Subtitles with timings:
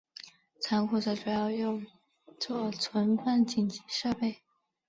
[0.59, 1.85] 仓库则主要用
[2.39, 4.41] 作存放紧急设备。